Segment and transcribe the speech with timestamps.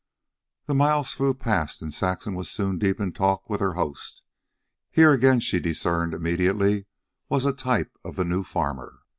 [0.65, 4.23] The miles flew past and Saxon was soon deep in talk with her host.
[4.89, 6.87] Here again, she discerned immediately,
[7.29, 9.01] was a type of the new farmer.